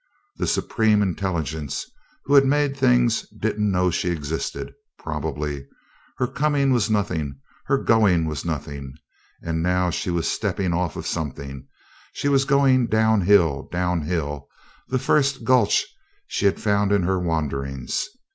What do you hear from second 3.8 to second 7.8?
she existed, probably. Her coming was nothing; her